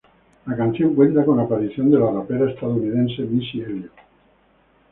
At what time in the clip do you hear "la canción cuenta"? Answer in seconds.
0.47-1.23